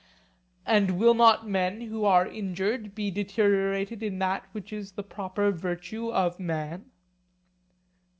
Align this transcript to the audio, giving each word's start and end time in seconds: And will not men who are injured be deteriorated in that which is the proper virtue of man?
And 0.65 0.97
will 0.97 1.13
not 1.13 1.47
men 1.47 1.81
who 1.81 2.05
are 2.05 2.25
injured 2.25 2.95
be 2.95 3.11
deteriorated 3.11 4.01
in 4.01 4.17
that 4.17 4.47
which 4.51 4.73
is 4.73 4.93
the 4.93 5.03
proper 5.03 5.51
virtue 5.51 6.11
of 6.11 6.39
man? 6.39 6.89